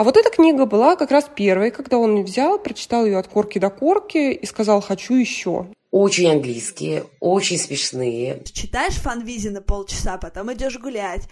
[0.00, 3.58] А вот эта книга была как раз первой, когда он взял, прочитал ее от корки
[3.58, 5.66] до корки и сказал «хочу еще».
[5.90, 8.42] Очень английские, очень смешные.
[8.50, 11.28] Читаешь фанвизи на полчаса, потом идешь гулять.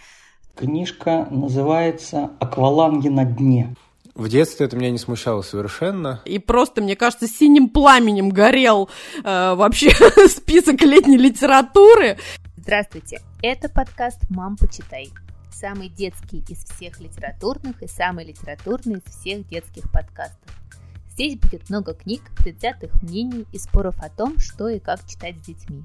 [0.55, 3.75] Книжка называется «Акваланги на дне».
[4.13, 6.21] В детстве это меня не смущало совершенно.
[6.25, 8.87] И просто, мне кажется, синим пламенем горел
[9.23, 9.89] э, вообще
[10.27, 12.19] список летней литературы.
[12.55, 15.09] Здравствуйте, это подкаст «Мам, почитай».
[15.51, 20.55] Самый детский из всех литературных и самый литературный из всех детских подкастов.
[21.11, 25.45] Здесь будет много книг, предвзятых мнений и споров о том, что и как читать с
[25.45, 25.83] детьми.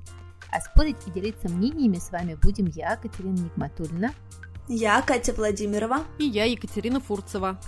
[0.52, 4.14] А спорить и делиться мнениями с вами будем я, Катерина Нигматульна.
[4.68, 6.04] Я, Катя Владимирова.
[6.18, 7.58] И я, Екатерина Фурцева.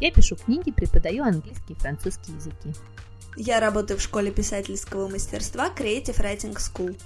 [0.00, 2.74] Я пишу книги, преподаю английский и французский языки.
[3.36, 7.00] Я работаю в школе писательского мастерства Creative Writing School.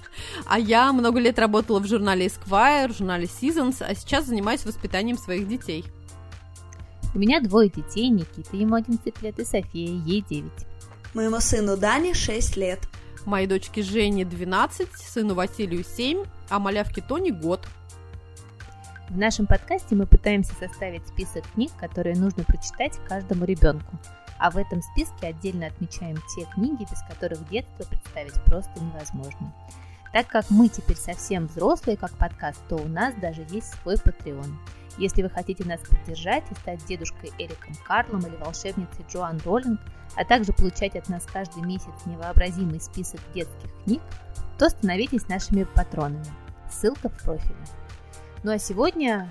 [0.45, 5.17] А я много лет работала в журнале Esquire, в журнале Seasons, а сейчас занимаюсь воспитанием
[5.17, 5.85] своих детей.
[7.13, 10.51] У меня двое детей, Никита, ему 11 лет, и София, ей 9.
[11.13, 12.79] Моему сыну Дане 6 лет.
[13.25, 17.67] Моей дочке Жене 12, сыну Василию 7, а малявке Тони год.
[19.09, 23.99] В нашем подкасте мы пытаемся составить список книг, которые нужно прочитать каждому ребенку.
[24.39, 29.53] А в этом списке отдельно отмечаем те книги, без которых детство представить просто невозможно.
[30.11, 34.53] Так как мы теперь совсем взрослые, как подкаст, то у нас даже есть свой Patreon.
[34.99, 39.79] Если вы хотите нас поддержать и стать дедушкой Эриком Карлом или волшебницей Джоан Роллинг,
[40.15, 44.01] а также получать от нас каждый месяц невообразимый список детских книг,
[44.59, 46.25] то становитесь нашими патронами.
[46.69, 47.55] Ссылка в профиле.
[48.43, 49.29] Ну а сегодня,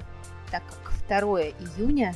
[0.50, 2.14] так как 2 июня,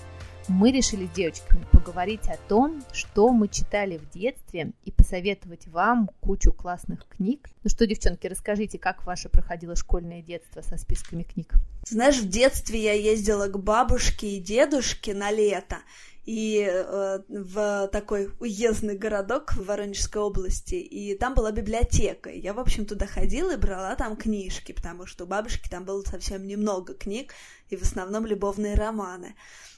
[0.49, 6.11] мы решили с девочками поговорить о том, что мы читали в детстве и посоветовать вам
[6.21, 7.49] кучу классных книг.
[7.65, 11.55] Ну что, девчонки, расскажите, как ваше проходило школьное детство со списками книг?
[11.89, 15.79] Знаешь, в детстве я ездила к бабушке и дедушке на лето,
[16.27, 22.31] и э, в такой уездный городок в Воронежской области, и там была библиотека.
[22.31, 26.03] Я, в общем, туда ходила и брала там книжки, потому что у бабушки там было
[26.03, 27.33] совсем немного книг,
[27.71, 29.37] и в основном любовные романы.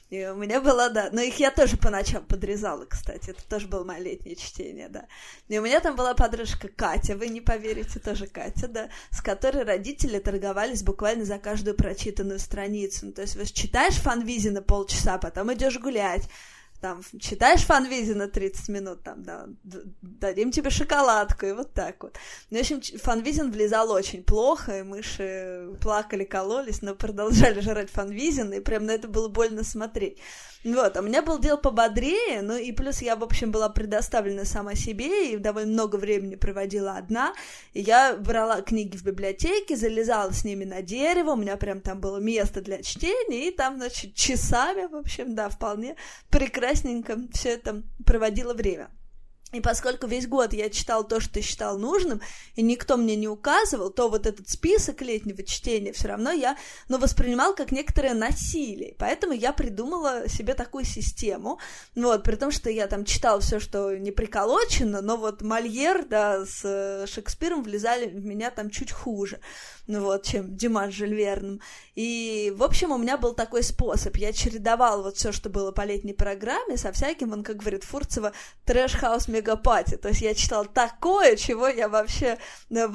[0.09, 3.67] И у меня была, да, но их я тоже по ночам подрезала, кстати, это тоже
[3.67, 5.05] было мое летнее чтение, да.
[5.49, 9.63] И у меня там была подружка Катя, вы не поверите, тоже Катя, да, с которой
[9.63, 13.05] родители торговались буквально за каждую прочитанную страницу.
[13.05, 16.27] Ну, то есть, вот читаешь фанвизи на полчаса, потом идешь гулять,
[16.81, 19.47] там, читаешь Фонвизина 30 минут, там, да,
[20.01, 22.17] дадим тебе шоколадку, и вот так вот.
[22.49, 28.53] Ну, в общем, Фонвизин влезал очень плохо, и мыши плакали, кололись, но продолжали жрать Фонвизин,
[28.53, 30.19] и прям на это было больно смотреть.
[30.65, 34.43] Вот, а у меня был дед пободрее, ну и плюс я, в общем, была предоставлена
[34.43, 37.33] сама себе и довольно много времени проводила одна.
[37.73, 42.01] И я брала книги в библиотеке, залезала с ними на дерево, у меня прям там
[42.01, 45.95] было место для чтения, и там, значит, часами, в общем, да, вполне
[46.29, 48.89] прекрасненько все это проводила время.
[49.51, 52.21] И поскольку весь год я читал то, что считал нужным,
[52.55, 56.55] и никто мне не указывал, то вот этот список летнего чтения все равно я
[56.87, 58.95] ну, воспринимал как некоторое насилие.
[58.99, 61.59] Поэтому я придумала себе такую систему.
[61.95, 66.45] Вот, при том, что я там читал все, что не приколочено, но вот Мольер, да,
[66.45, 69.39] с э, Шекспиром влезали в меня там чуть хуже
[69.89, 71.61] ну вот, чем Димаш Жюль Верном.
[71.95, 74.15] И, в общем, у меня был такой способ.
[74.17, 78.31] Я чередовал вот все, что было по летней программе, со всяким, он, как говорит Фурцева,
[78.65, 79.97] trash house mega party.
[79.97, 82.37] То есть я читал такое, чего я вообще
[82.69, 82.87] э,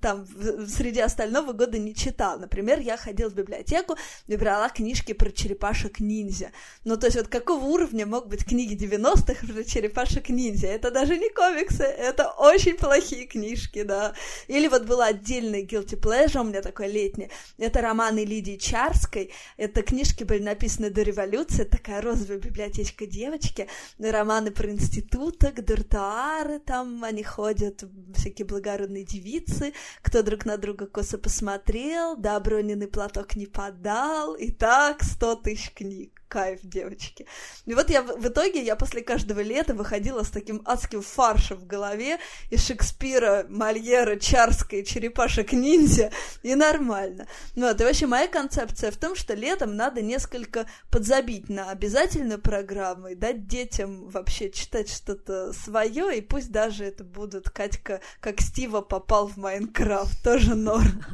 [0.00, 0.26] там
[0.68, 2.38] среди остального года не читал.
[2.38, 3.96] Например, я ходил в библиотеку
[4.44, 6.50] брала книжки про черепашек-ниндзя.
[6.84, 10.68] Ну, то есть вот какого уровня мог быть книги 90-х про черепашек-ниндзя?
[10.68, 14.14] Это даже не комиксы, это очень плохие книжки, да.
[14.48, 17.30] Или вот была отдельная guilty pleasure у меня такое летнее.
[17.58, 19.32] Это романы Лидии Чарской.
[19.56, 21.64] Это книжки были написаны до революции.
[21.64, 23.68] Такая розовая библиотечка девочки.
[23.98, 27.04] Романы про институток, дуртуары там.
[27.04, 29.72] Они ходят, всякие благородные девицы.
[30.02, 32.16] Кто друг на друга косо посмотрел.
[32.16, 34.34] Да, броненный платок не подал.
[34.34, 37.26] И так сто тысяч книг кайф, девочки.
[37.66, 41.66] И вот я в итоге, я после каждого лета выходила с таким адским фаршем в
[41.66, 42.18] голове
[42.50, 46.10] из Шекспира, Мольера, Чарской, черепашек-ниндзя,
[46.42, 47.26] и нормально.
[47.56, 52.40] Ну вот, и вообще моя концепция в том, что летом надо несколько подзабить на обязательную
[52.40, 58.40] программу и дать детям вообще читать что-то свое, и пусть даже это будут Катька, как
[58.40, 61.04] Стива попал в Майнкрафт, тоже норм.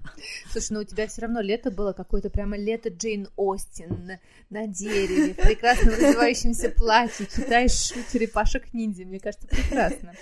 [0.50, 4.18] Слушай, ну у тебя все равно лето было какое-то прямо лето Джейн Остин
[4.50, 4.66] на
[5.06, 9.04] в прекрасном развивающемся платье, читаешь черепашек ниндзя.
[9.04, 10.14] Мне кажется, прекрасно.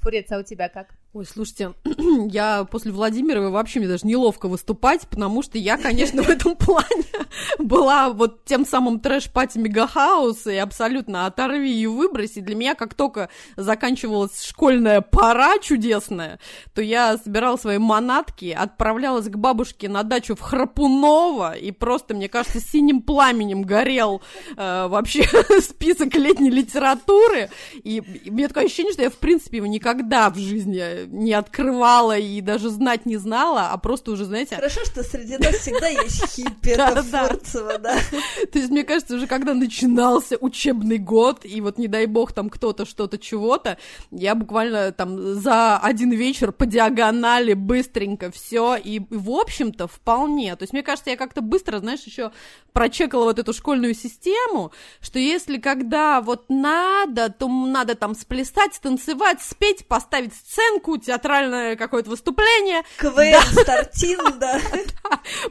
[0.00, 0.94] Фурец, а у тебя как?
[1.14, 1.74] Ой, слушайте,
[2.30, 7.04] я после Владимира вообще мне даже неловко выступать, потому что я, конечно, в этом плане
[7.58, 12.40] была вот тем самым trash party mega house и абсолютно оторви и выброси.
[12.40, 16.38] Для меня, как только заканчивалась школьная пора чудесная,
[16.74, 22.30] то я собирала свои манатки, отправлялась к бабушке на дачу в Храпуново, и просто, мне
[22.30, 24.22] кажется, синим пламенем горел
[24.56, 25.24] э, вообще
[25.60, 30.38] список летней литературы, и, и мне такое ощущение, что я, в принципе, его никогда в
[30.38, 34.56] жизни не открывала и даже знать не знала, а просто уже, знаете...
[34.56, 37.96] Хорошо, что среди нас всегда есть хиппи, это Фурцева, да.
[38.52, 42.50] То есть, мне кажется, уже когда начинался учебный год, и вот, не дай бог, там
[42.50, 43.78] кто-то что-то чего-то,
[44.10, 50.54] я буквально там за один вечер по диагонали быстренько все, и, в общем-то, вполне.
[50.56, 52.32] То есть, мне кажется, я как-то быстро, знаешь, еще
[52.72, 59.40] прочекала вот эту школьную систему, что если когда вот надо, то надо там сплясать, танцевать,
[59.42, 62.82] спеть, поставить сценку, какую театральное какое-то выступление.
[62.98, 63.62] КВН, да.
[63.62, 64.60] стартин, да.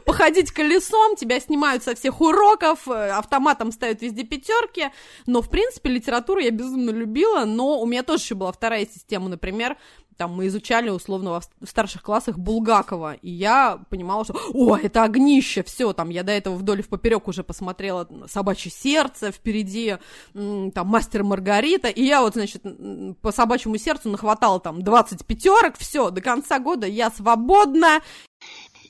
[0.04, 4.90] Походить колесом, тебя снимают со всех уроков, э, автоматом ставят везде пятерки.
[5.26, 9.28] Но, в принципе, литературу я безумно любила, но у меня тоже еще была вторая система,
[9.28, 9.76] например,
[10.16, 15.62] там мы изучали условно в старших классах Булгакова, и я понимала, что, о, это огнище,
[15.62, 19.98] все, там, я до этого вдоль в поперек уже посмотрела «Собачье сердце», впереди
[20.32, 22.62] там «Мастер Маргарита», и я вот, значит,
[23.20, 28.02] по «Собачьему сердцу» нахватала там 20 пятерок, все, до конца года я свободна.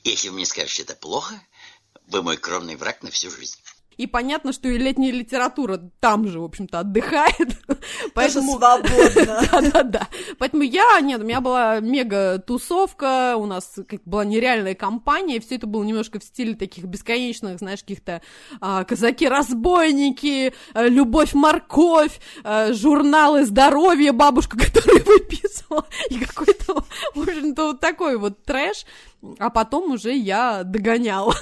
[0.03, 1.35] Если вы мне скажете, это плохо,
[2.07, 3.59] вы мой кровный враг на всю жизнь.
[3.97, 7.57] И понятно, что и летняя литература там же, в общем-то, отдыхает.
[8.13, 8.57] Поэтому...
[8.57, 8.89] свободно.
[9.51, 10.07] Да-да-да.
[10.37, 15.67] Поэтому я, нет, у меня была мега-тусовка, у нас как была нереальная компания, все это
[15.67, 18.21] было немножко в стиле таких бесконечных, знаешь, каких-то
[18.61, 26.85] а, казаки-разбойники, а, любовь-морковь, а, журналы здоровья бабушка, которая выписывала, и какой-то,
[27.15, 28.85] в общем-то, вот такой вот трэш,
[29.39, 31.33] а потом уже я догоняла.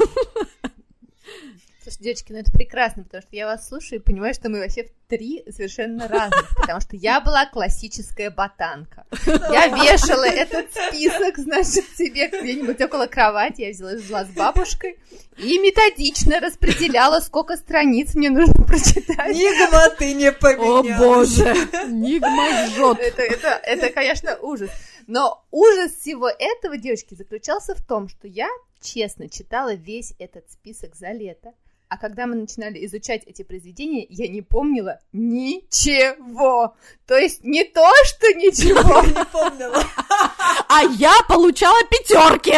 [1.91, 4.85] Слушай, девочки, ну это прекрасно, потому что я вас слушаю и понимаю, что мы вообще
[4.85, 9.05] в три совершенно разных, потому что я была классическая ботанка.
[9.25, 14.99] Я вешала этот список, значит, себе где-нибудь около кровати, я взяла жила с бабушкой
[15.38, 19.35] и методично распределяла, сколько страниц мне нужно прочитать.
[19.35, 21.39] Нигма, ты не поменялась.
[21.39, 22.99] О, боже, Нигма жжет.
[22.99, 24.69] Это, это, это, конечно, ужас.
[25.07, 28.47] Но ужас всего этого, девочки, заключался в том, что я
[28.81, 31.53] честно читала весь этот список за лето.
[31.91, 36.73] А когда мы начинали изучать эти произведения, я не помнила ничего.
[37.05, 39.01] То есть не то, что ничего.
[39.05, 39.83] Не помнила.
[40.69, 42.55] А я получала пятерки.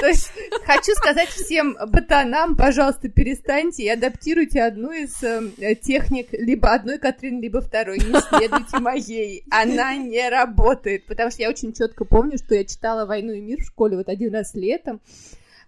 [0.00, 0.30] То есть
[0.64, 7.40] хочу сказать всем ботанам, пожалуйста, перестаньте и адаптируйте одну из э, техник, либо одной Катрин,
[7.40, 7.98] либо второй.
[7.98, 9.42] Не следуйте моей.
[9.50, 11.06] Она не работает.
[11.06, 14.08] Потому что я очень четко помню, что я читала «Войну и мир» в школе вот
[14.08, 15.00] один раз летом.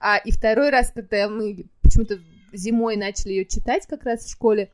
[0.01, 2.19] А, и второй раз, когда мы почему-то
[2.53, 4.71] зимой начали ее читать как раз в школе,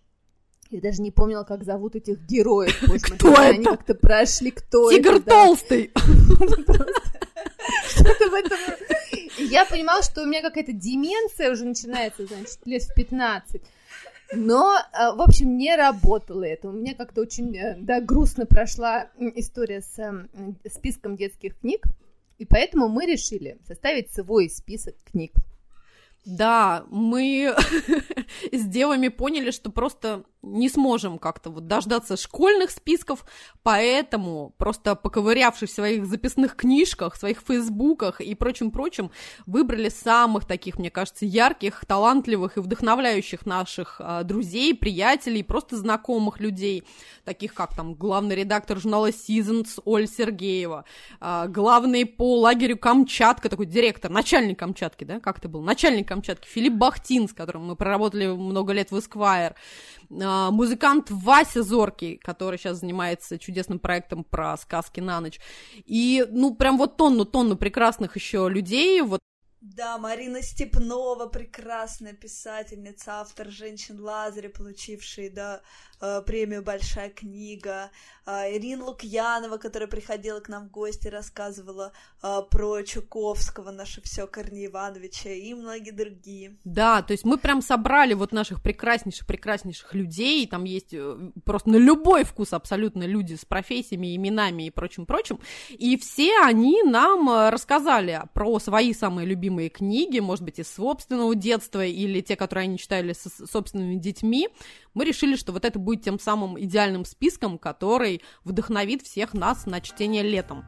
[0.71, 2.81] я даже не помнила, как зовут этих героев.
[3.03, 3.43] Кто это?
[3.43, 5.29] Они как-то прошли, кто Тигр это.
[5.29, 5.91] толстый!
[7.89, 8.59] Что-то в этом...
[9.39, 13.61] Я понимала, что у меня какая-то деменция уже начинается, значит, лет в 15.
[14.35, 16.69] Но, а, в общем, не работало это.
[16.69, 20.29] У меня как-то очень, э, да, грустно прошла история с
[20.75, 21.85] списком детских книг.
[22.43, 25.31] И поэтому мы решили составить свой список книг.
[26.25, 27.55] Да, мы
[28.53, 33.25] с девами поняли, что просто не сможем как-то вот дождаться школьных списков,
[33.63, 39.11] поэтому просто поковырявшись в своих записных книжках, своих фейсбуках и прочим-прочим,
[39.47, 46.41] выбрали самых таких, мне кажется, ярких, талантливых и вдохновляющих наших а, друзей, приятелей, просто знакомых
[46.41, 46.85] людей,
[47.25, 50.85] таких как там главный редактор журнала Seasons Оль Сергеева,
[51.21, 56.49] а, главный по лагерю Камчатка, такой директор, начальник Камчатки, да, как это был, начальник Камчатки,
[56.49, 59.55] Филипп Бахтин, с которым мы проработали много лет в Esquire,
[60.13, 65.41] музыкант Вася Зоркий, который сейчас занимается чудесным проектом про сказки на ночь.
[65.85, 69.21] И, ну, прям вот тонну-тонну прекрасных еще людей, вот
[69.63, 75.63] да, Марина Степнова, прекрасная писательница, автор «Женщин Лазаря», получившая да,
[76.27, 77.91] премию «Большая книга»,
[78.25, 84.29] а, Ирина Лукьянова, которая приходила к нам в гости, рассказывала а, про Чуковского, наше все
[84.29, 86.57] Корнея Ивановича и многие другие.
[86.65, 91.77] Да, то есть мы прям собрали вот наших прекраснейших-прекраснейших людей, там есть э, просто на
[91.77, 95.41] любой вкус абсолютно люди с профессиями, именами и прочим-прочим,
[95.71, 101.35] и все они нам э, рассказали про свои самые любимые книги, может быть, из собственного
[101.35, 104.49] детства или те, которые они читали со собственными детьми,
[104.95, 109.81] мы решили, что вот это будет тем самым идеальным списком, который вдохновит всех нас на
[109.81, 110.65] чтение летом.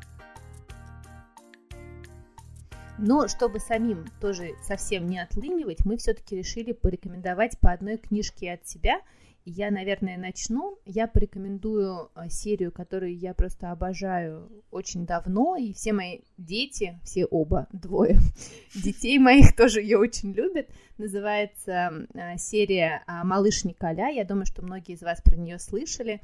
[2.98, 8.66] Но чтобы самим тоже совсем не отлынивать, мы все-таки решили порекомендовать по одной книжке от
[8.66, 9.00] себя–
[9.44, 10.78] я, наверное, начну.
[10.86, 17.26] Я порекомендую а, серию, которую я просто обожаю очень давно, и все мои дети, все
[17.26, 18.18] оба, двое
[18.74, 20.68] детей моих тоже ее очень любят.
[20.96, 24.08] Называется а, серия а, «Малыш Николя».
[24.08, 26.22] Я думаю, что многие из вас про нее слышали.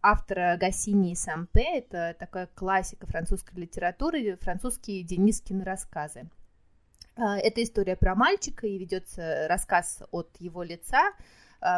[0.00, 1.78] Автора Гассини и Сампе.
[1.78, 6.30] Это такая классика французской литературы, французские Денискины рассказы.
[7.14, 11.12] Это история про мальчика, и ведется рассказ от его лица, а,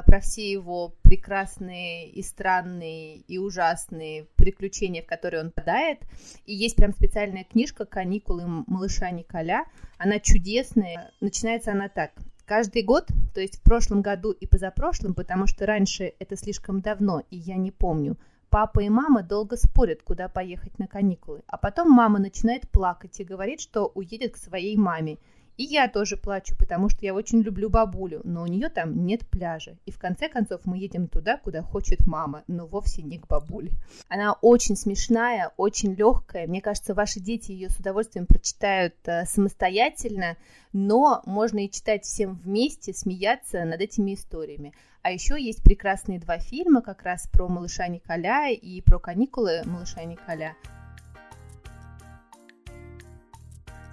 [0.07, 5.99] про все его прекрасные и странные и ужасные приключения, в которые он попадает.
[6.47, 9.67] И есть прям специальная книжка «Каникулы малыша Николя».
[9.99, 11.13] Она чудесная.
[11.21, 12.13] Начинается она так.
[12.47, 17.23] Каждый год, то есть в прошлом году и позапрошлом, потому что раньше это слишком давно,
[17.31, 18.19] и я не помню,
[18.51, 21.43] папа и мама долго спорят, куда поехать на каникулы.
[21.47, 25.19] А потом мама начинает плакать и говорит, что уедет к своей маме.
[25.57, 29.27] И я тоже плачу, потому что я очень люблю бабулю, но у нее там нет
[29.29, 29.77] пляжа.
[29.87, 33.71] И в конце концов мы едем туда, куда хочет мама, но вовсе не к бабуле.
[34.09, 36.49] Она очень смешная, очень легкая.
[36.49, 40.37] Мне кажется, ваши дети ее с удовольствием прочитают э, самостоятельно,
[40.73, 44.73] но можно и читать всем вместе, смеяться над этими историями.
[45.03, 50.03] А еще есть прекрасные два фильма как раз про малыша Николя и про каникулы малыша
[50.03, 50.55] Николя.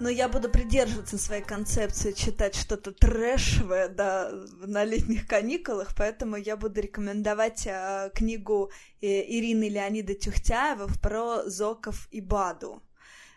[0.02, 4.32] Но я буду придерживаться своей концепции читать что-то трэшевое да,
[4.66, 12.08] на летних каникулах, поэтому я буду рекомендовать э, книгу э, Ирины Леонида Тюхтяева про Зоков
[12.10, 12.82] и Баду.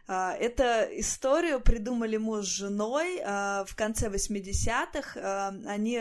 [0.07, 0.63] А, эту
[0.99, 5.19] историю придумали муж с женой а, в конце 80-х.
[5.19, 5.99] А, они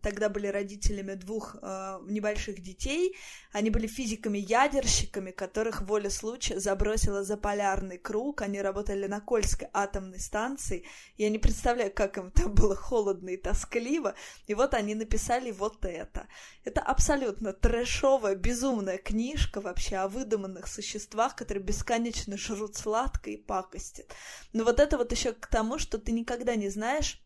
[0.00, 1.56] тогда были родителями двух
[2.06, 3.16] небольших детей.
[3.52, 8.42] Они были физиками-ядерщиками, которых воля случая забросила за полярный круг.
[8.42, 10.84] Они работали на Кольской атомной станции.
[11.18, 14.14] Я не представляю, как им там было холодно и тоскливо.
[14.46, 16.26] И вот они написали вот это.
[16.64, 24.14] Это абсолютно трэшовая, безумная книжка вообще о выдуманных существах, которые бесконечно жрут сладкое и пакостит.
[24.52, 27.23] Но вот это вот еще к тому, что ты никогда не знаешь,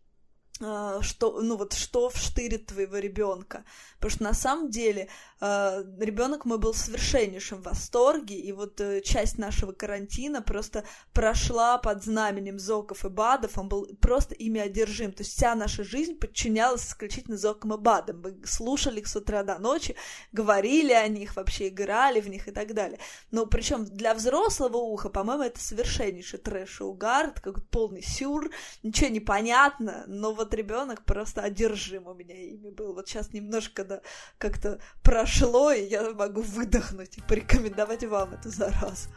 [0.59, 3.65] что, ну вот, что вштырит твоего ребенка.
[3.99, 5.09] Потому что на самом деле
[5.41, 11.79] э, ребенок мой был в совершеннейшем восторге, и вот э, часть нашего карантина просто прошла
[11.79, 15.13] под знаменем Зоков и Бадов, он был просто ими одержим.
[15.13, 18.21] То есть вся наша жизнь подчинялась исключительно Зокам и Бадам.
[18.21, 19.97] Мы слушали их с утра до ночи,
[20.31, 23.01] говорили о них, вообще играли в них и так далее.
[23.31, 28.51] Но причем для взрослого уха, по-моему, это совершеннейший трэш и угар, это какой-то полный сюр,
[28.83, 32.95] ничего не понятно, но вот ребенок просто одержим у меня ими был.
[32.95, 34.01] Вот сейчас немножко да,
[34.39, 39.09] как-то прошло, и я могу выдохнуть и порекомендовать вам эту заразу.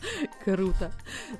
[0.44, 0.92] Круто.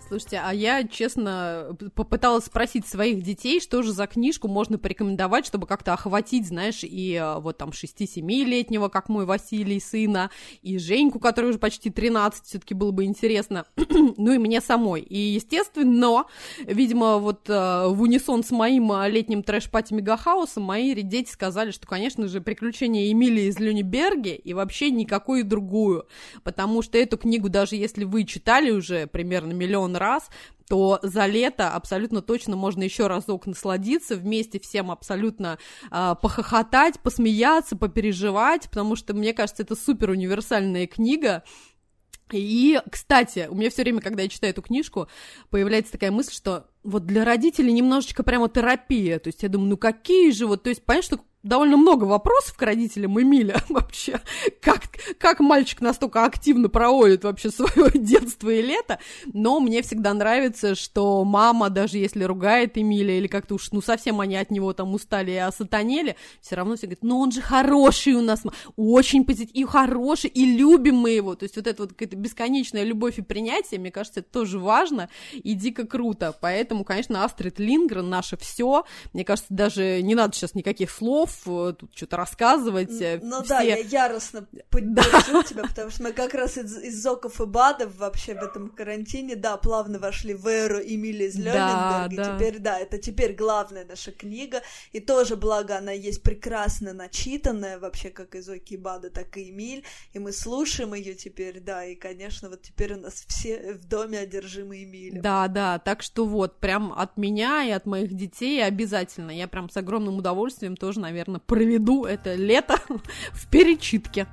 [0.08, 5.66] Слушайте, а я, честно, попыталась спросить своих детей, что же за книжку можно порекомендовать, чтобы
[5.66, 10.30] как-то охватить, знаешь, и э, вот там 6-7-летнего, как мой Василий, сына,
[10.62, 15.00] и Женьку, который уже почти 13, все таки было бы интересно, ну и мне самой.
[15.02, 16.24] И, естественно,
[16.66, 21.86] видимо, вот э, в унисон с моим э, летним трэш-пати Мегахаусом мои дети сказали, что,
[21.86, 26.06] конечно же, приключения Эмилии из Люниберги и вообще никакую другую,
[26.42, 30.28] потому что эту книгу, даже если вы читаете читали уже примерно миллион раз,
[30.68, 35.58] то за лето абсолютно точно можно еще разок насладиться, вместе всем абсолютно
[35.90, 41.44] э, похохотать, посмеяться, попереживать, потому что, мне кажется, это супер универсальная книга,
[42.32, 45.08] и, кстати, у меня все время, когда я читаю эту книжку,
[45.50, 49.18] появляется такая мысль, что вот для родителей немножечко прямо терапия.
[49.18, 52.56] То есть я думаю, ну какие же вот, то есть понятно, что довольно много вопросов
[52.56, 54.20] к родителям Эмиля вообще.
[54.60, 54.89] Как,
[55.20, 58.98] как мальчик настолько активно проводит вообще свое детство и лето.
[59.32, 64.20] Но мне всегда нравится, что мама, даже если ругает Эмиля или как-то уж, ну, совсем
[64.20, 68.14] они от него там устали и осатанели, все равно все говорят, ну, он же хороший
[68.14, 68.42] у нас,
[68.76, 71.34] очень позитивный, и хороший, и любим мы его.
[71.34, 75.10] То есть вот это вот какая-то бесконечная любовь и принятие, мне кажется, это тоже важно
[75.32, 76.34] и дико круто.
[76.40, 78.84] Поэтому, конечно, Астрид Лингрен наше все.
[79.12, 83.00] Мне кажется, даже не надо сейчас никаких слов, э, тут что-то рассказывать.
[83.02, 83.48] Э, ну все...
[83.48, 84.46] да, я яростно
[85.10, 88.68] поддержу тебя, потому что мы как раз из, из Зоков и Бадов вообще в этом
[88.68, 92.36] карантине, да, плавно вошли в эру Эмили из Лёненберга, да, да.
[92.36, 94.62] теперь, да, это теперь главная наша книга,
[94.92, 99.50] и тоже, благо, она есть прекрасно начитанная, вообще, как и Зоки и Бада, так и
[99.50, 103.86] Эмиль, и мы слушаем ее теперь, да, и, конечно, вот теперь у нас все в
[103.86, 105.22] доме одержимы Эмилем.
[105.22, 109.68] Да, да, так что вот, прям от меня и от моих детей обязательно, я прям
[109.68, 112.76] с огромным удовольствием тоже, наверное, проведу это лето
[113.32, 114.26] в перечитке.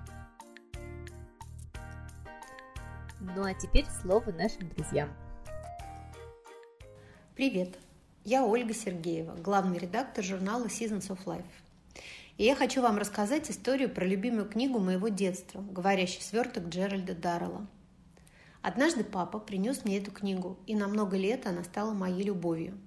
[3.20, 5.10] Ну а теперь слово нашим друзьям.
[7.36, 7.80] Привет,
[8.24, 11.44] я Ольга Сергеева, главный редактор журнала Seasons of Life.
[12.38, 17.66] И я хочу вам рассказать историю про любимую книгу моего детства «Говорящий сверток Джеральда Даррелла».
[18.62, 22.78] Однажды папа принес мне эту книгу, и на много лет она стала моей любовью.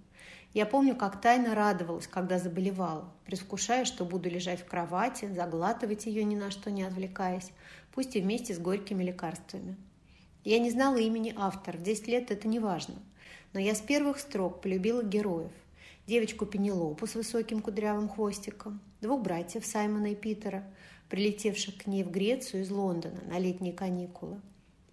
[0.54, 6.22] Я помню, как тайно радовалась, когда заболевала, предвкушая, что буду лежать в кровати, заглатывать ее
[6.22, 7.50] ни на что не отвлекаясь,
[7.92, 9.76] пусть и вместе с горькими лекарствами.
[10.44, 12.96] Я не знала имени автора, в 10 лет это не важно–
[13.52, 15.52] но я с первых строк полюбила героев.
[16.06, 20.64] Девочку Пенелопу с высоким кудрявым хвостиком, двух братьев Саймона и Питера,
[21.08, 24.40] прилетевших к ней в Грецию из Лондона на летние каникулы,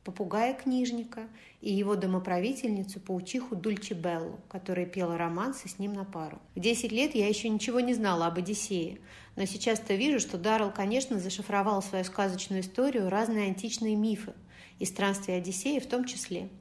[0.03, 1.27] попугая-книжника
[1.61, 6.39] и его домоправительницу паучиху Дульче Беллу, которая пела романсы с ним на пару.
[6.55, 8.99] В 10 лет я еще ничего не знала об Одиссее,
[9.35, 14.33] но сейчас-то вижу, что Даррелл, конечно, зашифровал свою сказочную историю разные античные мифы,
[14.79, 16.49] и странствия Одиссея в том числе–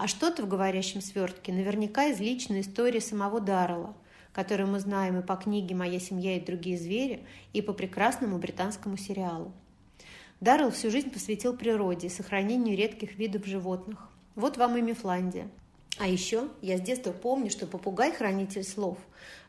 [0.00, 3.94] а что-то в говорящем свертке наверняка из личной истории самого Даррелла,
[4.32, 8.96] которую мы знаем и по книге «Моя семья и другие звери», и по прекрасному британскому
[8.96, 9.52] сериалу.
[10.40, 14.08] Даррелл всю жизнь посвятил природе и сохранению редких видов животных.
[14.36, 15.50] Вот вам и Мифландия.
[15.98, 18.96] А еще я с детства помню, что попугай-хранитель слов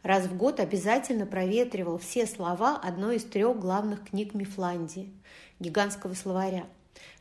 [0.03, 5.13] раз в год обязательно проветривал все слова одной из трех главных книг Мифландии–
[5.62, 6.65] гигантского словаря,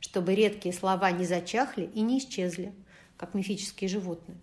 [0.01, 2.73] чтобы редкие слова не зачахли и не исчезли–
[3.21, 4.39] как мифические животные.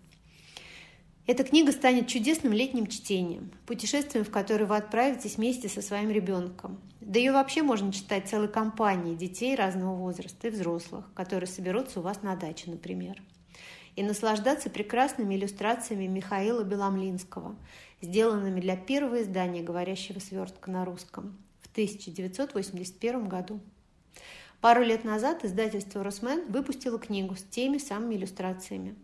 [1.26, 6.80] Эта книга станет чудесным летним чтением, путешествием, в которое вы отправитесь вместе со своим ребенком.
[7.00, 12.02] Да ее вообще можно читать целой компанией детей разного возраста и взрослых, которые соберутся у
[12.04, 13.20] вас на даче, например.
[13.96, 17.56] И наслаждаться прекрасными иллюстрациями Михаила Беломлинского,
[18.00, 23.60] сделанными для первого издания «Говорящего свертка» на русском в 1981 году.
[24.60, 28.96] Пару лет назад издательство «Росмен» выпустило книгу с теми самыми иллюстрациями.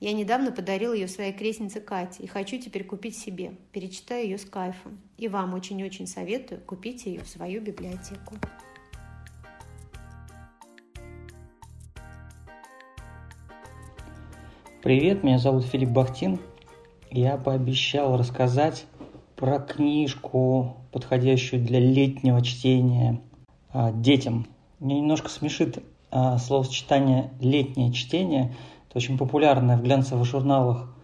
[0.00, 3.52] Я недавно подарила ее своей крестнице Кате и хочу теперь купить себе.
[3.70, 4.98] Перечитаю ее с кайфом.
[5.18, 8.36] И вам очень-очень советую купить ее в свою библиотеку.
[14.82, 16.40] Привет, меня зовут Филипп Бахтин.
[17.10, 18.86] Я пообещал рассказать
[19.36, 23.20] про книжку, подходящую для летнего чтения
[23.70, 24.46] а, детям.
[24.84, 28.54] Мне немножко смешит а, словосочетание «летнее чтение».
[28.90, 30.94] Это очень популярное в глянцевых журналах,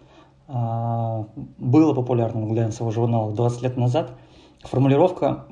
[0.49, 4.12] а, было популярным в глянцевых журналах 20 лет назад.
[4.61, 5.47] Формулировка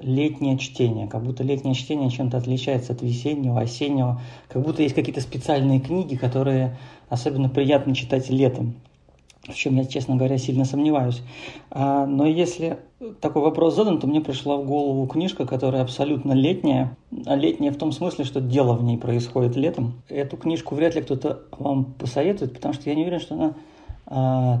[0.00, 5.20] «летнее чтение», как будто летнее чтение чем-то отличается от весеннего, осеннего, как будто есть какие-то
[5.20, 6.78] специальные книги, которые
[7.08, 8.76] особенно приятно читать летом
[9.48, 11.22] в чем я, честно говоря, сильно сомневаюсь.
[11.70, 12.78] А, но если
[13.20, 16.96] такой вопрос задан, то мне пришла в голову книжка, которая абсолютно летняя.
[17.26, 19.94] А летняя в том смысле, что дело в ней происходит летом.
[20.08, 23.54] Эту книжку вряд ли кто-то вам посоветует, потому что я не уверен, что она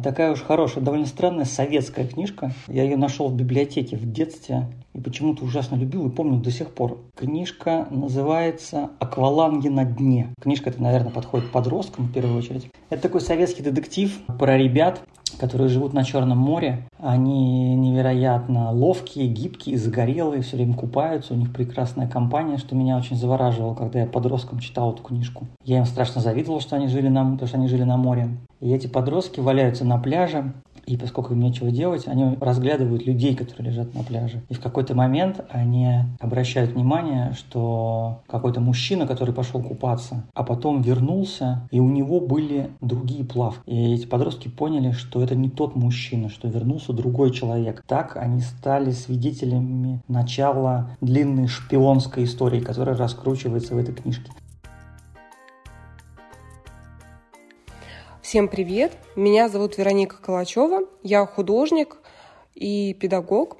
[0.02, 2.52] такая уж хорошая, довольно странная советская книжка.
[2.68, 6.70] Я ее нашел в библиотеке в детстве и почему-то ужасно любил и помню до сих
[6.70, 6.98] пор.
[7.16, 10.28] Книжка называется «Акваланги на дне».
[10.40, 12.70] Книжка эта, наверное, подходит подросткам в первую очередь.
[12.90, 15.02] Это такой советский детектив про ребят,
[15.38, 16.86] которые живут на Черном море.
[16.98, 21.34] Они невероятно ловкие, гибкие, загорелые, все время купаются.
[21.34, 25.46] У них прекрасная компания, что меня очень завораживало, когда я подростком читал эту книжку.
[25.64, 28.28] Я им страшно завидовал, что они жили на, потому что они жили на море.
[28.62, 30.54] И эти подростки валяются на пляже,
[30.86, 34.42] и поскольку им нечего делать, они разглядывают людей, которые лежат на пляже.
[34.48, 40.82] И в какой-то момент они обращают внимание, что какой-то мужчина, который пошел купаться, а потом
[40.82, 43.62] вернулся, и у него были другие плавки.
[43.66, 47.82] И эти подростки поняли, что это не тот мужчина, что вернулся другой человек.
[47.86, 54.30] Так они стали свидетелями начала длинной шпионской истории, которая раскручивается в этой книжке.
[58.22, 58.92] Всем привет!
[59.16, 61.96] Меня зовут Вероника Калачева, я художник
[62.54, 63.56] и педагог.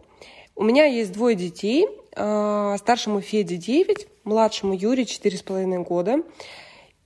[0.54, 6.22] У меня есть двое детей, а, старшему Феде 9, младшему Юре 4,5 года.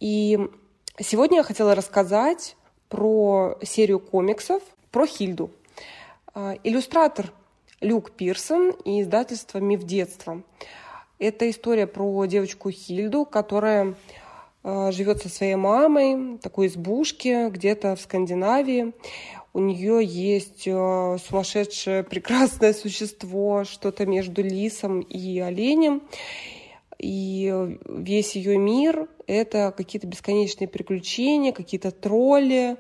[0.00, 0.38] И
[1.00, 2.56] сегодня я хотела рассказать
[2.90, 5.50] про серию комиксов про Хильду.
[6.34, 7.32] А, иллюстратор
[7.80, 10.42] Люк Пирсон и издательство «Миф детства».
[11.18, 13.94] Это история про девочку Хильду, которая
[14.90, 18.92] живет со своей мамой такой избушке где-то в Скандинавии.
[19.52, 26.02] У нее есть э, сумасшедшее прекрасное существо, что-то между лисом и оленем.
[26.98, 27.54] И
[27.86, 32.76] весь ее мир— это какие-то бесконечные приключения, какие-то тролли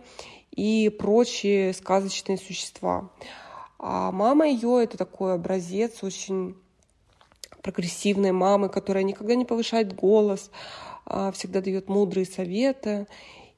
[0.50, 3.10] и прочие сказочные существа.
[3.78, 6.56] А мама ее— это такой образец очень
[7.62, 10.85] прогрессивной мамы, которая никогда не повышает голос, а
[11.32, 13.06] всегда дает мудрые советы,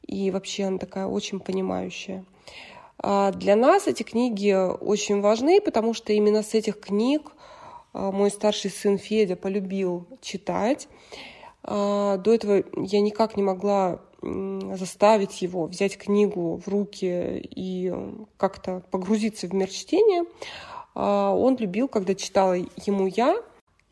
[0.07, 2.25] и вообще она такая очень понимающая.
[3.01, 7.33] А для нас эти книги очень важны, потому что именно с этих книг
[7.93, 10.89] а, мой старший сын Федя полюбил читать.
[11.63, 17.95] А, до этого я никак не могла заставить его взять книгу в руки и
[18.37, 20.25] как-то погрузиться в мир чтения.
[20.97, 23.41] Он любил, когда читала ему я,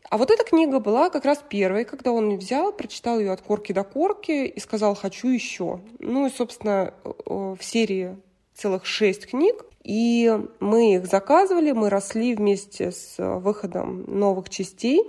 [0.09, 3.73] а вот эта книга была как раз первой, когда он взял, прочитал ее от корки
[3.73, 5.81] до корки и сказал «хочу еще».
[5.99, 8.17] Ну и, собственно, в серии
[8.53, 9.65] целых шесть книг.
[9.83, 15.01] И мы их заказывали, мы росли вместе с выходом новых частей.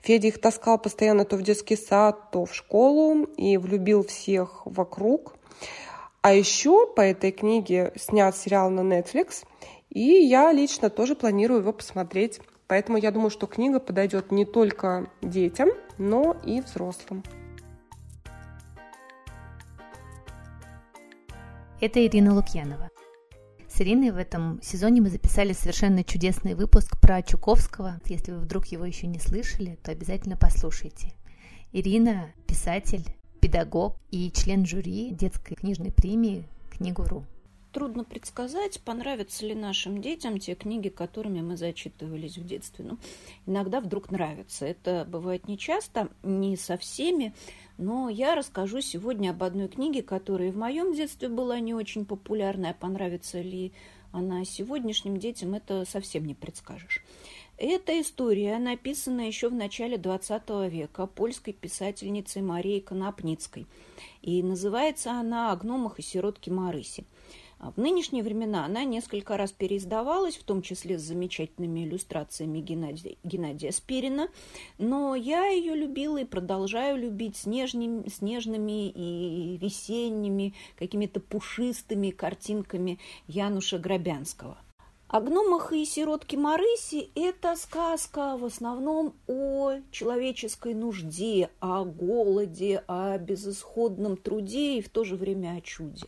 [0.00, 5.34] Федя их таскал постоянно то в детский сад, то в школу и влюбил всех вокруг.
[6.22, 9.44] А еще по этой книге снят сериал на Netflix,
[9.90, 15.08] и я лично тоже планирую его посмотреть Поэтому я думаю, что книга подойдет не только
[15.22, 17.22] детям, но и взрослым.
[21.80, 22.90] Это Ирина Лукьянова.
[23.68, 28.00] С Ириной в этом сезоне мы записали совершенно чудесный выпуск про Чуковского.
[28.06, 31.12] Если вы вдруг его еще не слышали, то обязательно послушайте.
[31.72, 33.04] Ирина– писатель,
[33.40, 37.26] педагог и член жюри детской книжной премии «Книгу.ру»
[37.76, 42.86] трудно предсказать, понравятся ли нашим детям те книги, которыми мы зачитывались в детстве.
[42.86, 42.98] Ну,
[43.44, 44.64] иногда вдруг нравятся.
[44.64, 47.34] Это бывает не часто, не со всеми,
[47.76, 52.72] но я расскажу сегодня об одной книге, которая в моем детстве была не очень популярная.
[52.72, 53.72] Понравится ли
[54.10, 57.04] она сегодняшним детям, это совсем не предскажешь.
[57.58, 63.66] Эта история написана еще в начале XX века польской писательницей Марией Конопницкой.
[64.22, 67.04] И называется она «О гномах и сиротке Марыси».
[67.58, 73.16] А в нынешние времена она несколько раз переиздавалась, в том числе с замечательными иллюстрациями Геннадия,
[73.24, 74.28] Геннадия Спирина,
[74.76, 83.78] но я ее любила и продолжаю любить снежными, снежными и весенними, какими-то пушистыми картинками Януша
[83.78, 84.58] Грабянского.
[85.08, 93.16] О гномах и сиротке Марыси– это сказка в основном о человеческой нужде, о голоде, о
[93.16, 96.06] безысходном труде и в то же время о чуде.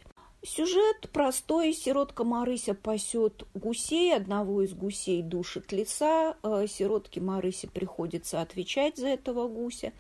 [0.49, 1.75] Сюжет простой.
[1.75, 4.17] Сиротка Марыся пасет гусей.
[4.17, 6.37] Одного из гусей душит лиса.
[6.43, 9.93] Э, сиротке Марысе приходится отвечать за этого гуся.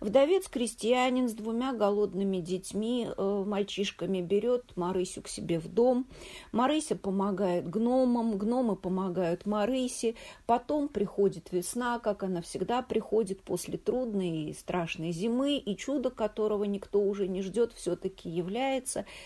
[0.00, 6.08] Вдовец-крестьянин с двумя голодными детьми, э, мальчишками, берет Марысю к себе в дом.
[6.50, 10.16] Марыся помогает гномам, гномы помогают Марысе.
[10.44, 16.64] Потом приходит весна, как она всегда приходит после трудной и страшной зимы, и чудо, которого
[16.64, 19.06] никто уже не ждет, все-таки является–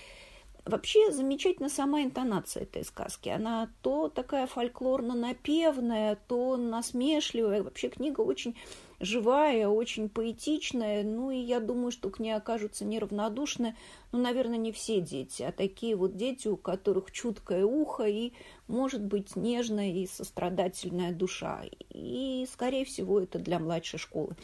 [0.65, 3.29] Вообще замечательна сама интонация этой сказки.
[3.29, 7.63] Она то такая фольклорно-напевная, то насмешливая.
[7.63, 8.57] Вообще книга очень
[9.01, 13.77] живая, очень поэтичная, ну и я думаю, что к ней окажутся неравнодушны,
[14.11, 18.33] ну, наверное, не все дети, а такие вот дети, у которых чуткое ухо и,
[18.67, 21.63] может быть, нежная и сострадательная душа.
[21.91, 24.35] И, скорее всего, это для младшей школы.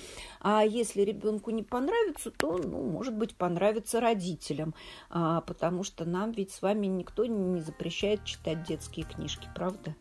[0.40, 4.74] А если ребенку не понравится, то, ну, может быть, понравится родителям,
[5.08, 9.96] а, потому что нам ведь с вами никто не запрещает читать детские книжки, правда?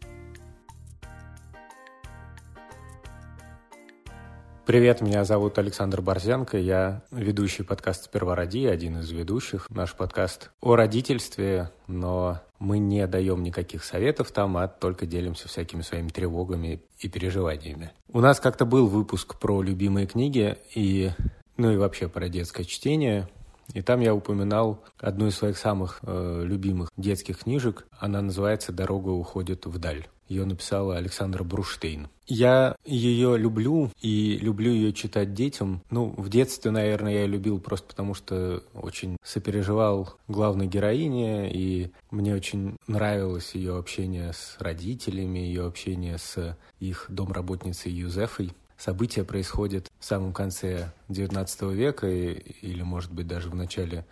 [4.65, 9.69] Привет, меня зовут Александр Борзенко, я ведущий подкаста «Сперва роди», один из ведущих.
[9.69, 15.81] Наш подкаст о родительстве, но мы не даем никаких советов там, а только делимся всякими
[15.81, 17.91] своими тревогами и переживаниями.
[18.07, 21.11] У нас как-то был выпуск про любимые книги и,
[21.57, 23.27] ну и вообще про детское чтение.
[23.73, 27.85] И там я упоминал одну из своих самых э, любимых детских книжек.
[27.99, 30.07] Она называется «Дорога уходит вдаль».
[30.27, 32.07] Ее написала Александра Бруштейн.
[32.25, 35.81] Я ее люблю и люблю ее читать детям.
[35.89, 42.33] Ну, в детстве, наверное, я любил просто потому, что очень сопереживал главной героине, и мне
[42.33, 48.53] очень нравилось ее общение с родителями, ее общение с их домработницей Юзефой.
[48.77, 54.05] События происходят в самом конце XIX века или, может быть, даже в начале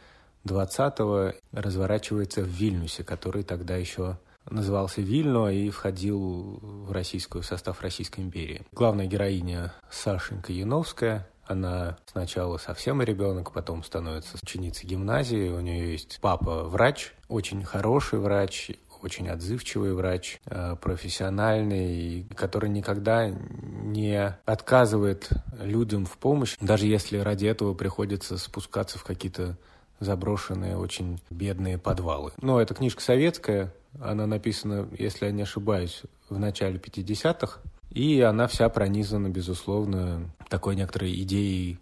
[0.45, 4.17] 20-го разворачивается в Вильнюсе, который тогда еще
[4.49, 8.65] назывался Вильно и входил в российскую в состав Российской империи.
[8.71, 15.49] Главная героиня Сашенька Яновская, она сначала совсем ребенок, потом становится ученицей гимназии.
[15.49, 18.71] У нее есть папа врач, очень хороший врач,
[19.04, 27.47] очень отзывчивый врач, э, профессиональный, который никогда не отказывает людям в помощи, даже если ради
[27.47, 29.58] этого приходится спускаться в какие-то
[30.02, 32.32] заброшенные, очень бедные подвалы.
[32.42, 37.60] Но эта книжка советская, она написана, если я не ошибаюсь, в начале 50-х,
[37.92, 41.80] и она вся пронизана, безусловно, такой некоторой идеей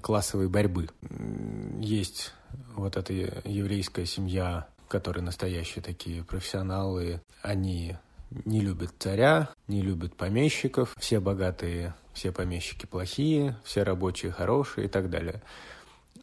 [0.00, 0.88] классовой борьбы.
[1.78, 2.32] Есть
[2.74, 7.96] вот эта еврейская семья, которые настоящие такие профессионалы, они
[8.44, 14.88] не любят царя, не любят помещиков, все богатые, все помещики плохие, все рабочие хорошие и
[14.88, 15.42] так далее.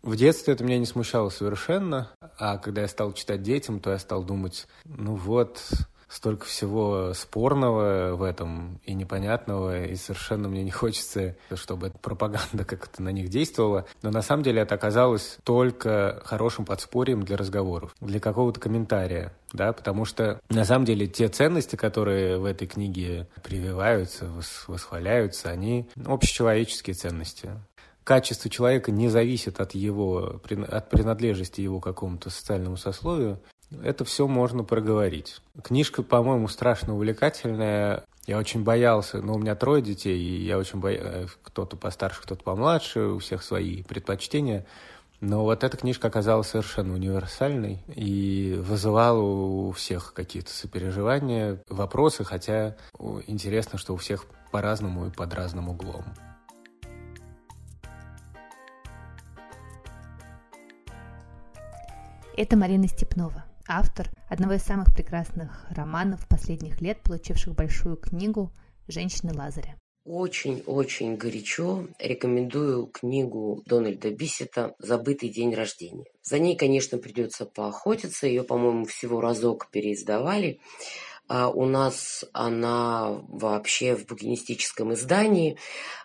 [0.02, 4.00] В детстве это меня не смущало совершенно, а когда я стал читать детям, то я
[4.00, 5.62] стал думать, ну вот,
[6.08, 12.64] столько всего спорного в этом и непонятного, и совершенно мне не хочется, чтобы эта пропаганда
[12.66, 13.86] как-то на них действовала.
[14.02, 19.74] Но на самом деле это оказалось только хорошим подспорьем для разговоров, для какого-то комментария, да,
[19.74, 24.30] потому что на самом деле те ценности, которые в этой книге прививаются,
[24.68, 27.52] восхваляются, они общечеловеческие ценности
[28.08, 30.40] качество человека не зависит от его,
[30.70, 33.42] от принадлежности его какому-то социальному сословию,
[33.84, 35.42] это все можно проговорить.
[35.62, 38.06] Книжка, по-моему, страшно увлекательная.
[38.26, 42.42] Я очень боялся, но у меня трое детей, и я очень боялся, кто-то постарше, кто-то
[42.46, 44.66] помладше, у всех свои предпочтения.
[45.20, 52.78] Но вот эта книжка оказалась совершенно универсальной и вызывала у всех какие-то сопереживания, вопросы, хотя
[53.28, 56.06] интересно, что у всех по-разному и под разным углом.
[62.38, 68.52] Это Марина Степнова, автор одного из самых прекрасных романов последних лет, получивших большую книгу
[68.88, 69.76] «Женщины Лазаря».
[70.06, 76.06] Очень-очень горячо рекомендую книгу Дональда Бисета «Забытый день рождения».
[76.22, 78.28] За ней, конечно, придется поохотиться.
[78.28, 80.60] Ее, по-моему, всего разок переиздавали.
[81.28, 85.58] А у нас она вообще в букинистическом издании.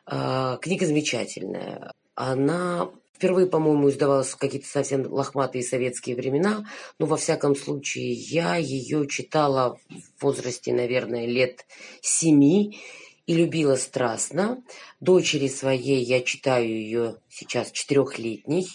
[0.07, 1.93] А, книга замечательная.
[2.15, 2.91] Она
[3.23, 6.67] Впервые, по-моему, издавалась в какие-то совсем лохматые советские времена,
[6.99, 9.79] но во всяком случае я ее читала
[10.19, 11.65] в возрасте, наверное, лет
[12.01, 12.81] семи
[13.27, 14.65] и любила страстно.
[14.99, 18.67] Дочери своей я читаю ее сейчас четырехлетней,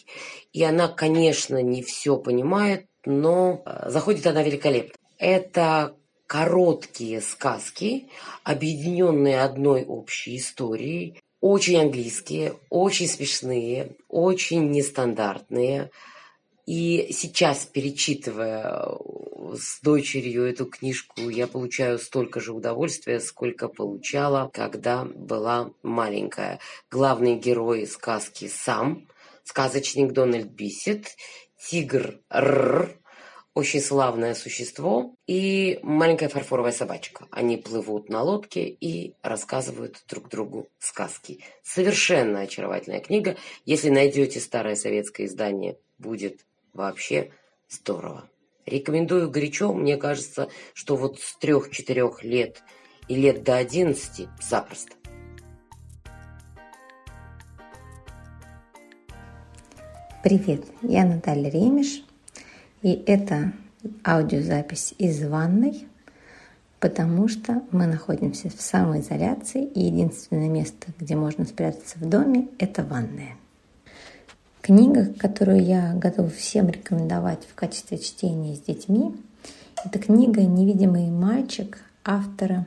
[0.53, 4.93] и она, конечно, не все понимает, но э, заходит она великолепно.
[5.17, 5.93] Это
[6.25, 8.07] короткие сказки,
[8.45, 15.91] объединенные одной общей историей, очень английские, очень смешные, очень нестандартные.
[16.65, 24.49] И сейчас, перечитывая э, с дочерью эту книжку, я получаю столько же удовольствия, сколько получала,
[24.53, 26.59] когда была маленькая.
[26.91, 29.07] Главный герой сказки сам,
[29.45, 31.15] сказочник Дональд Бисет,
[31.57, 32.99] тигр Р,
[33.57, 37.25] очень славное существо и маленькая фарфоровая собачка.
[37.31, 41.39] Они плывут на лодке и рассказывают друг другу сказки.
[41.63, 43.35] Совершенно очаровательная книга.
[43.65, 47.31] Если найдете старое советское издание, будет вообще
[47.67, 48.29] здорово.
[48.67, 49.73] Рекомендую горячо.
[49.73, 52.61] Мне кажется, что вот с трех-четырех лет
[53.07, 54.93] и лет до одиннадцати запросто.
[60.23, 62.03] Привет, я Наталья Ремеш,
[62.87, 63.51] и это
[64.05, 65.89] аудиозапись из ванной,
[66.79, 72.85] потому что мы находимся в самоизоляции, и единственное место, где можно спрятаться в доме, это
[72.85, 73.35] ванная.
[74.61, 79.13] Книга, которую я готова всем рекомендовать в качестве чтения с детьми,
[79.83, 82.65] это книга «Невидимый мальчик» автора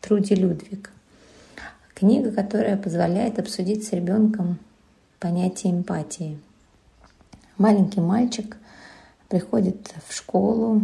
[0.00, 0.90] Труди Людвиг.
[1.94, 4.58] Книга, которая позволяет обсудить с ребенком
[5.20, 6.36] понятие эмпатии.
[7.58, 8.56] Маленький мальчик
[9.28, 10.82] приходит в школу,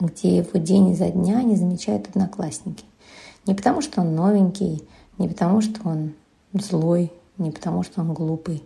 [0.00, 2.84] где его день изо дня не замечают одноклассники.
[3.46, 4.86] Не потому, что он новенький,
[5.18, 6.14] не потому, что он
[6.52, 8.64] злой, не потому, что он глупый,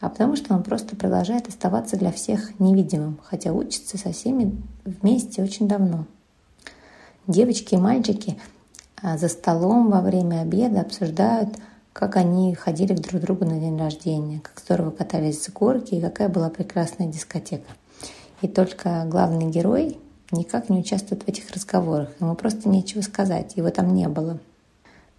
[0.00, 5.42] а потому, что он просто продолжает оставаться для всех невидимым, хотя учится со всеми вместе
[5.42, 6.06] очень давно.
[7.26, 8.38] Девочки и мальчики
[9.00, 11.56] а, за столом во время обеда обсуждают–
[11.94, 16.00] как они ходили друг к другу на день рождения, как здорово катались с горки и
[16.00, 17.70] какая была прекрасная дискотека.
[18.42, 19.96] И только главный герой
[20.32, 22.10] никак не участвует в этих разговорах.
[22.20, 24.40] Ему просто нечего сказать, его там не было.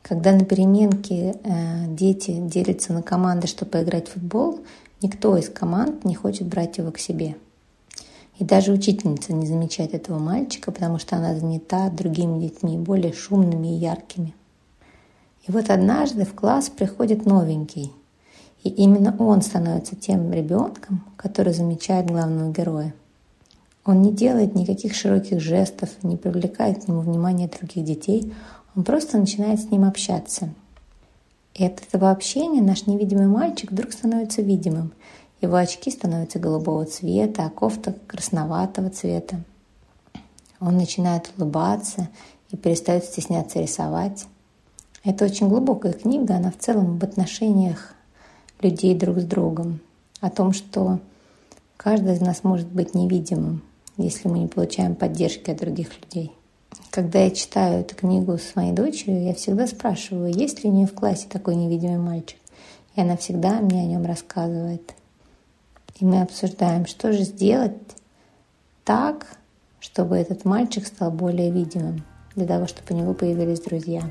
[0.01, 4.59] Когда на переменке э, дети делятся на команды, чтобы поиграть в футбол,
[5.01, 7.37] никто из команд не хочет брать его к себе.
[8.37, 13.69] И даже учительница не замечает этого мальчика, потому что она занята другими детьми, более шумными
[13.69, 14.35] и яркими.
[15.47, 17.91] И вот однажды в класс приходит новенький.
[18.63, 22.93] И именно он становится тем ребенком, который замечает главного героя.
[23.85, 28.33] Он не делает никаких широких жестов, не привлекает к нему внимания других детей,
[28.75, 30.49] он просто начинает с ним общаться.
[31.53, 34.91] И от этого общения наш невидимый мальчик вдруг становится видимым.
[35.41, 39.41] Его очки становятся голубого цвета, а кофта красноватого цвета.
[40.59, 42.09] Он начинает улыбаться
[42.49, 44.25] и перестает стесняться рисовать.
[45.05, 47.93] Это очень глубокая книга, она в целом об отношениях
[48.59, 49.79] людей друг с другом,
[50.19, 50.99] о том, что
[51.77, 53.61] каждый из нас может быть невидимым,
[53.97, 56.31] если мы не получаем поддержки от других людей.
[56.89, 60.87] Когда я читаю эту книгу с моей дочерью, я всегда спрашиваю, есть ли у нее
[60.87, 62.39] в классе такой невидимый мальчик.
[62.95, 64.95] И она всегда мне о нем рассказывает.
[65.99, 67.77] И мы обсуждаем, что же сделать
[68.83, 69.37] так,
[69.79, 72.03] чтобы этот мальчик стал более видимым,
[72.35, 74.01] для того, чтобы у него появились друзья.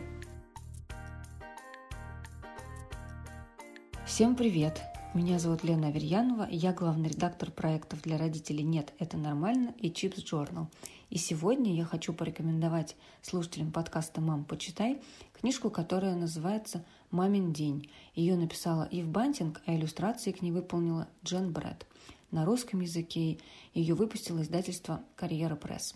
[4.15, 4.81] Всем привет!
[5.13, 10.19] Меня зовут Лена Аверьянова, я главный редактор проектов для родителей «Нет, это нормально» и «Чипс
[10.19, 10.69] Journal.
[11.11, 17.91] И сегодня я хочу порекомендовать слушателям подкаста «Мам, почитай» книжку, которая называется «Мамин день».
[18.15, 21.85] Ее написала Ив Бантинг, а иллюстрации к ней выполнила Джен Брэд.
[22.31, 23.39] На русском языке
[23.73, 25.93] ее выпустило издательство «Карьера пресс».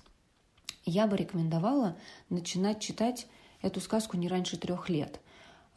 [0.84, 1.96] Я бы рекомендовала
[2.30, 3.28] начинать читать
[3.62, 5.20] эту сказку не раньше трех лет–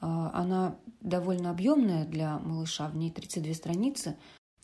[0.01, 4.17] она довольно объемная для малыша, в ней 32 страницы.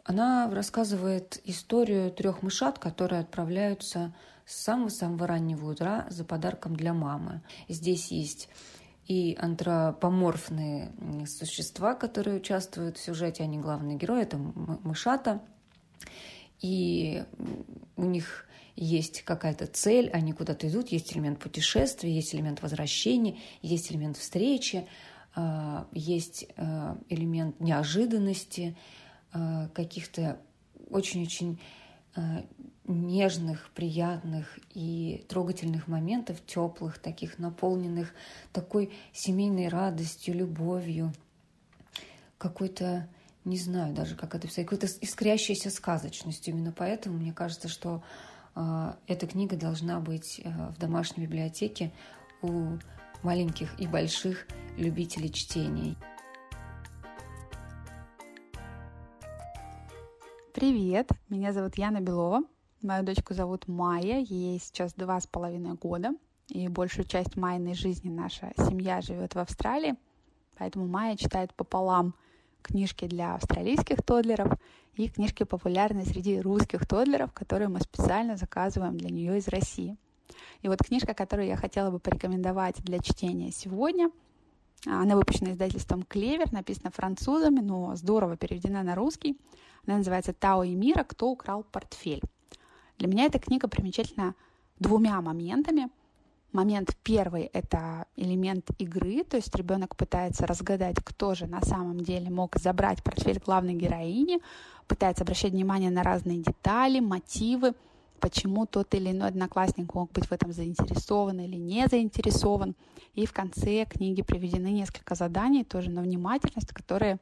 [0.03, 7.41] Она рассказывает историю трех мышат, которые отправляются с самого-самого раннего утра за подарком для мамы.
[7.67, 8.49] Здесь есть
[9.05, 10.91] и антропоморфные
[11.27, 15.41] существа, которые участвуют в сюжете, они главные герои, это мышата.
[16.59, 17.23] И
[17.95, 18.45] у них
[18.75, 24.87] есть какая-то цель, они куда-то идут, есть элемент путешествия, есть элемент возвращения, есть элемент встречи.
[25.39, 28.75] А, есть а, элемент неожиданности,
[29.31, 30.39] а, каких-то
[30.89, 31.59] очень-очень
[32.85, 38.11] нежных, приятных и трогательных моментов, теплых, таких наполненных
[38.51, 41.13] такой семейной радостью, любовью,
[42.39, 43.07] какой-то,
[43.45, 46.55] не знаю даже, как это писать, какой-то искрящейся сказочностью.
[46.55, 48.01] Именно поэтому мне кажется, что
[48.55, 51.93] эта книга должна быть в домашней библиотеке
[52.41, 52.79] у
[53.23, 55.97] маленьких и больших любителей чтений.
[60.53, 62.41] Привет, меня зовут Яна Белова.
[62.81, 66.11] Мою дочку зовут Майя, ей сейчас два с половиной года.
[66.47, 69.95] И большую часть Майной жизни наша семья живет в Австралии.
[70.57, 72.15] Поэтому Майя читает пополам
[72.61, 74.53] книжки для австралийских тодлеров
[74.95, 79.97] и книжки популярные среди русских тодлеров, которые мы специально заказываем для нее из России–
[80.61, 84.11] и вот книжка, которую я хотела бы порекомендовать для чтения сегодня,
[84.85, 89.37] она выпущена издательством «Клевер», написана французами, но здорово переведена на русский.
[89.85, 91.03] Она называется «Тао и Мира.
[91.03, 92.21] Кто украл портфель?».
[92.97, 94.35] Для меня эта книга примечательна
[94.79, 95.89] двумя моментами.
[96.51, 102.29] Момент первый– это элемент игры, то есть ребенок пытается разгадать, кто же на самом деле
[102.29, 104.39] мог забрать портфель главной героини,
[104.87, 107.73] пытается обращать внимание на разные детали, мотивы–
[108.19, 112.75] почему тот или иной одноклассник мог быть в этом заинтересован или не заинтересован.
[113.13, 117.19] И в конце книги приведены несколько заданий тоже на внимательность, которые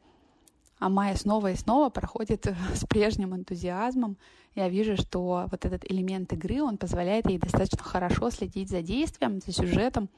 [0.80, 4.18] Амая снова и снова проходит с прежним энтузиазмом.
[4.56, 9.42] Я вижу, что вот этот элемент игры, он позволяет ей достаточно хорошо следить за действием,
[9.42, 10.10] за сюжетом,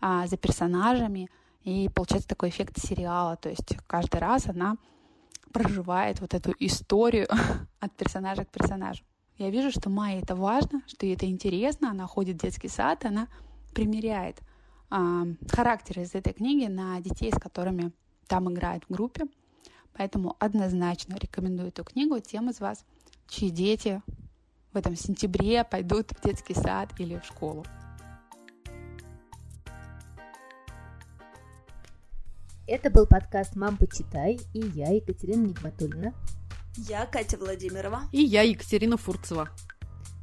[0.00, 1.28] а, за персонажами,
[1.64, 3.36] и получается такой эффект сериала.
[3.36, 4.76] То есть каждый раз она
[5.52, 7.28] проживает вот эту историю
[7.80, 9.04] от персонажа к персонажу.
[9.38, 13.04] Я вижу, что Майе это важно, что ей это интересно, она ходит в детский сад,
[13.04, 13.28] она
[13.74, 14.40] примеряет
[14.90, 17.92] э, характер из этой книги на детей, с которыми
[18.28, 19.26] там играет в группе.
[19.92, 22.84] Поэтому однозначно рекомендую эту книгу тем из вас,
[23.28, 24.02] чьи дети
[24.72, 27.64] в этом сентябре пойдут в детский сад или в школу.
[32.66, 36.14] Это был подкаст «Мам, почитай» и я, Екатерина Нигматульна.
[36.76, 38.02] Я Катя Владимирова.
[38.12, 39.48] И я Екатерина Фурцева.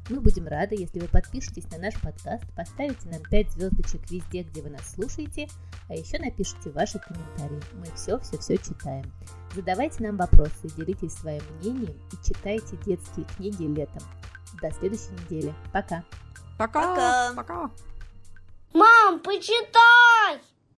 [0.09, 4.61] Мы будем рады, если вы подпишетесь на наш подкаст, поставите нам 5 звездочек везде, где
[4.61, 5.47] вы нас слушаете,
[5.89, 7.61] а еще напишите ваши комментарии.
[7.73, 9.11] Мы все-все-все читаем.
[9.55, 14.03] Задавайте нам вопросы, делитесь своим мнением и читайте детские книги летом.
[14.61, 15.53] До следующей недели.
[15.71, 16.03] Пока.
[16.59, 16.81] Пока.
[16.81, 17.33] Пока.
[17.33, 17.71] Пока.
[18.73, 20.41] Мам, почитай!